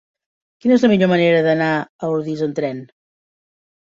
Quina 0.63 0.73
és 0.77 0.85
la 0.85 0.89
millor 0.93 1.09
manera 1.11 1.43
d'anar 1.47 1.67
a 1.77 2.09
Ordis 2.15 2.41
amb 2.47 2.57
tren? 2.61 2.79